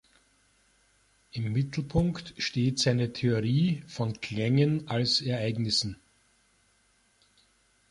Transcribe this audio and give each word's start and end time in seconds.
Im 1.31 1.53
Mittelpunkt 1.53 2.33
steht 2.39 2.79
seine 2.79 3.13
Theorie 3.13 3.83
von 3.85 4.19
Klängen 4.19 4.87
als 4.87 5.21
Ereignissen. 5.21 5.95